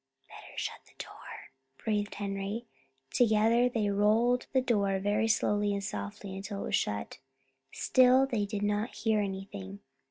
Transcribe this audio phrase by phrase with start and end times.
[0.27, 2.65] "Better shut the door," breathed Henry.
[3.13, 7.19] Together they rolled the door very slowly and softly until it was shut.
[7.71, 9.81] Still they did not hear anything.